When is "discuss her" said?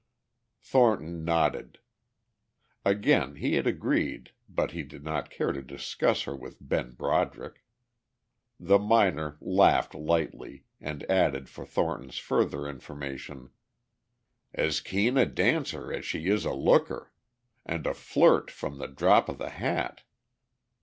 5.61-6.35